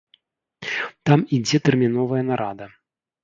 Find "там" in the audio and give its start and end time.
1.09-1.19